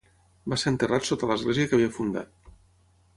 [0.53, 2.51] Va ser enterrat sota l'església que havia fundat.